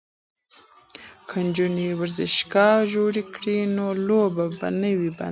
[1.27, 5.29] که نجونې ورزشگاه جوړ کړي نو لوبه به نه وي بنده.